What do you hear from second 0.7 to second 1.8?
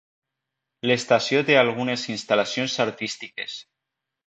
L'estació té